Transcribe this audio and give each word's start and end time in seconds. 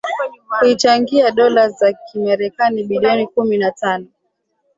kuichangia 0.59 1.31
dola 1.31 1.69
za 1.69 1.93
kimarekani 1.93 2.83
bilioni 2.83 3.27
kumi 3.27 3.57
na 3.57 3.71
tano 3.71 4.05